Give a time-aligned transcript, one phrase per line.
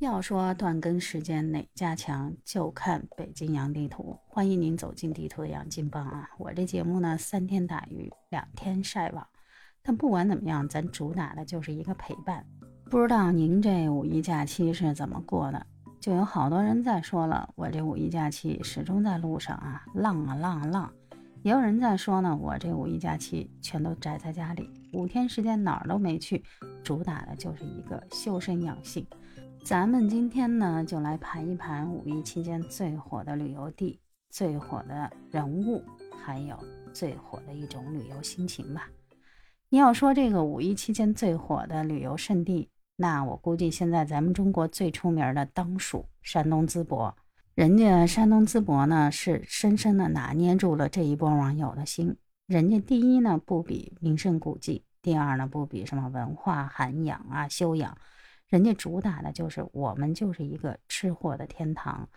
[0.00, 4.16] 要说断更时间哪家强，就看北京洋地图。
[4.28, 6.30] 欢迎您走进地图的洋金帮啊！
[6.38, 9.26] 我这节目呢，三天打鱼两天晒网。
[9.82, 12.46] 但不管怎么样，咱主打的就是一个陪伴。
[12.88, 15.66] 不知道您这五一假期是怎么过的？
[15.98, 20.92] 就有好多人在说了，我这五一假期始终在路上啊，浪啊浪啊浪。
[21.42, 26.44] 也有人在说呢，我这五一假期全都宅在家里，五天时间哪儿都没去，
[26.88, 29.06] 主打的就是一个修身养性。
[29.62, 35.82] 咱们今天呢，就来盘一盘五一期间最火的旅游地、最火的人物，
[36.18, 36.58] 还有
[36.94, 38.88] 最火的一种旅游心情吧。
[39.68, 47.14] 你要说这个五一期间最火的旅游胜地，那我估计现在咱们中国最出名的当属山东淄博。
[47.54, 52.16] 人家山东淄博呢，是深深的拿捏住了这一波网友的心。
[52.46, 57.96] 人家第一呢，不比名胜古迹；第二呢，不比什么文化涵养啊、修养。
[58.48, 62.08] 人家主打的就是我们就是一个吃货的天堂，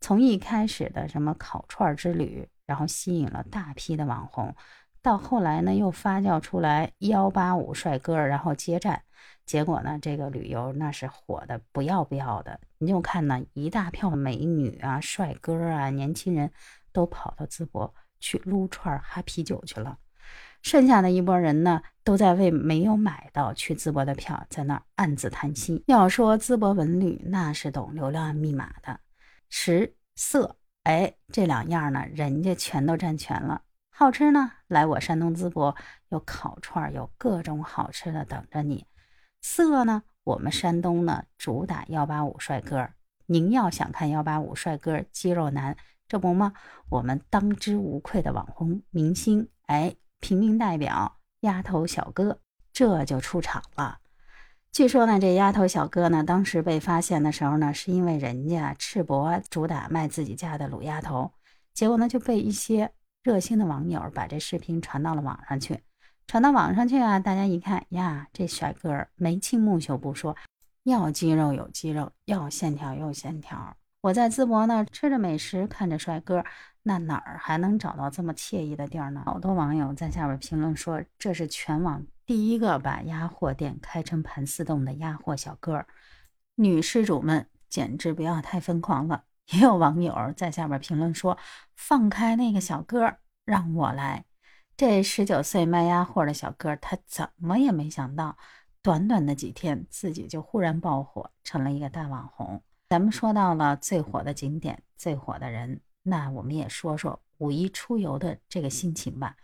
[0.00, 4.54] 从一开始的什么烤串之旅，然后吸引了大批的网红，
[5.02, 9.02] 到后来呢又发酵出来幺八五帅哥，然后接站，
[9.44, 16.52] 结果呢这个旅游那是火的不要不要的，你就看呢一大票美女啊、帅哥啊、年轻人
[16.92, 19.98] 都跑到淄博去撸串、哈啤酒去了。
[20.62, 25.82] 剩下的一波人呢，都在为没有买到去淄博的票，在那儿暗自叹息。
[25.86, 29.00] 要说淄博文旅，那是懂流量密码的，
[29.50, 33.62] 食色，哎，这两样呢，人家全都占全了。
[33.90, 35.74] 好吃呢，来我山东淄博，
[36.10, 38.86] 有烤串，有各种好吃的等着你。
[39.40, 42.88] 色呢，我们山东呢主打幺八五帅哥，
[43.26, 45.76] 您要想看幺八五帅哥肌肉男，
[46.06, 46.52] 这不吗？
[46.88, 49.96] 我们当之无愧的网红明星，哎。
[50.22, 52.38] 平民代表丫头小哥
[52.72, 53.98] 这就出场了。
[54.70, 61.32] 据说呢，这丫头小哥呢，当时被发现的时候呢，是因为人家赤膊主打卖自己家的卤鸭头，
[61.74, 62.92] 结果呢就被一些
[63.24, 65.80] 热心的网友把这视频传到了网上去。
[66.28, 70.36] 传到网上去啊，大家一看呀，这帅哥眉清目秀不说，
[70.84, 73.76] 要肌肉有肌肉，要线条有线条。
[74.00, 76.44] 我在淄博呢，吃着美食，看着帅哥。
[76.84, 79.22] 那哪儿还能找到这么惬意的地儿呢？
[79.24, 85.86] 好多网友在下边评论说，这是全网第一个把鸭货店开成盘丝洞的鸭货小哥。
[86.56, 89.24] 女施主们简直不要太疯狂了。
[89.52, 91.36] 也有网友在下边评论说，
[91.74, 94.24] 放开那个小哥，让我来。
[94.76, 98.36] 这十九岁卖鸭货的小哥，他怎么也没想到，
[98.82, 102.62] 短短的几天，自己就忽然爆火，成了一个大网红。
[102.88, 105.80] 咱们说到了最火的景点，最火的人。
[106.02, 109.36] 那我们也说说五一出游的这个心情吧，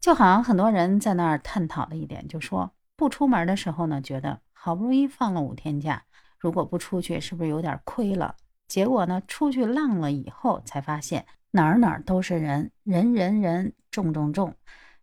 [0.00, 6.02] 就好像很多人在那儿探讨的一点，就说不出门的时候呢，觉得好不容易放了五天假，
[6.38, 8.36] 如果不出去是不是有点亏了？
[8.66, 14.54] 结果呢，出去浪了以后才发现哪儿哪儿都是人，人人人众众众，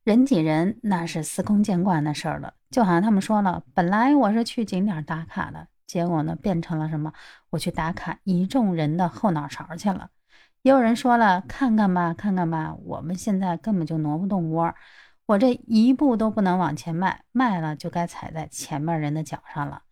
[0.03, 2.53] 人挤人那是司空见惯的事儿了。
[2.69, 7.11] 就好像他们说了，本来我是去景点打卡的，结果呢变成了什么？
[7.49, 10.09] 我去打卡一众人的后脑勺去了。
[10.65, 14.73] 也有人说了，看看吧，看看吧，我们现在根本就挪不动窝，
[15.27, 19.83] 我这一步都不能往前迈，迈了就该踩在前面人的脚上了。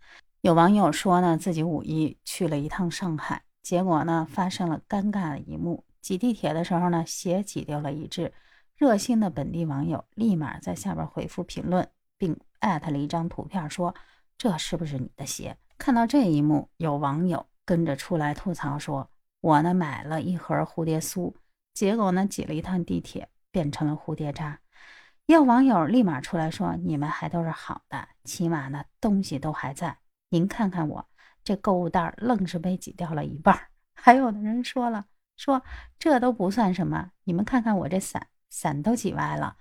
[0.42, 8.34] 有网友说呢，自己五一去了一趟上海，结果呢发生了尴尬的一幕，挤地铁的时候呢鞋挤掉了一只，
[8.76, 13.94] 热心的本地网友立马在下边回复评论，并艾特了一张图片，说
[14.40, 15.56] 这是不是你的鞋？
[15.78, 19.08] 看到这一幕，有网友跟着出来吐槽说。
[19.44, 21.34] 我呢买了一盒蝴蝶酥，
[21.74, 24.58] 结果呢挤了一趟地铁变成了蝴蝶渣。
[25.26, 29.98] 也有网友立马出来说：“你们还都是好的，起码呢东西都还在。
[30.30, 31.06] 您看看我
[31.44, 33.60] 这购物袋，愣是被挤掉了一半。”
[33.94, 35.62] 还有的人说了：“说
[36.00, 39.58] 这都不算什么，你们看看我这伞，伞都挤歪了。”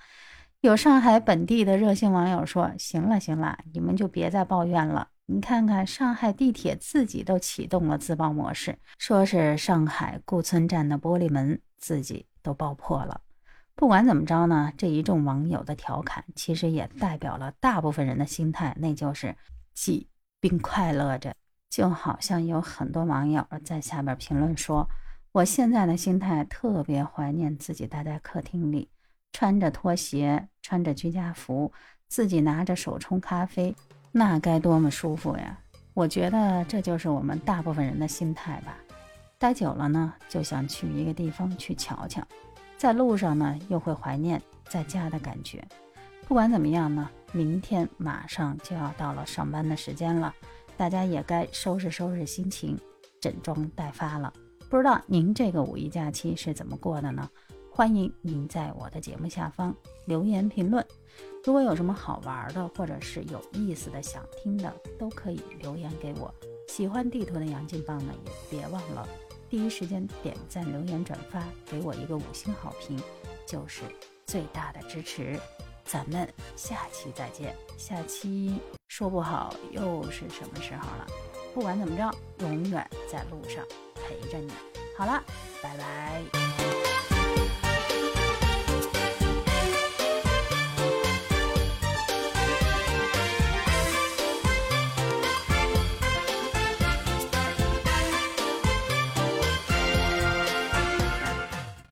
[0.63, 13.19] 有上海本地的热心网友说：“行了行了，你们就别再抱怨了。”你看看，上海地铁自己都启动了自爆模式，说是上海顾村站的玻璃门自己都爆破了。
[13.75, 19.35] 不管怎么着呢，这一众网友的调侃，其实也代表了大部分人的心态，那就是
[19.73, 20.07] 挤
[20.39, 21.35] 并快乐着。
[21.71, 24.87] 就好像有很多网友在下边评论说
[25.33, 28.91] ：“我现在的心态特别怀念自己待在客厅里，
[29.33, 31.73] 穿着拖鞋，穿着居家服，
[32.07, 33.75] 自己拿着手冲咖啡。”
[34.15, 35.59] 那该多么舒服呀！
[35.95, 38.77] 我觉得这就是我们大部分人的心态吧。
[39.39, 42.23] 待久了呢，就想去一个地方去瞧瞧，
[42.77, 45.67] 在路上呢又会怀念在家的感觉。
[46.29, 50.35] 不管怎么样呢，明天马上就要到了上班的时间了，
[50.77, 52.79] 大家也该收拾收拾心情，
[53.19, 54.31] 整装待发了。
[54.69, 57.29] 不知道您这个五一假期是怎么过的呢？
[57.75, 59.75] 欢迎您在我的节目下方
[60.05, 60.87] 留言评论。
[61.43, 66.33] 如果有什么好玩的，或者是有意思的、想听的，都可以留言给我。
[66.69, 69.09] 喜欢地图的杨金棒呢，也别忘了
[69.49, 73.01] 第一时间点赞、留言、转发，给我一个五星好评，
[73.47, 73.81] 就是
[74.27, 75.41] 最大的支持。
[75.83, 77.57] 咱们下期再见。
[77.79, 81.07] 下期说不好又是什么时候了？
[81.55, 83.65] 不管怎么着，永远在路上
[83.95, 84.53] 陪着你。
[84.95, 85.25] 好了，
[85.63, 86.82] 拜拜。